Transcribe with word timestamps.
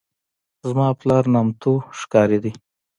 زما 0.67 0.87
پلار 0.99 1.23
نامتو 1.33 1.73
ښکاري 1.99 2.37
دی. 2.43 2.51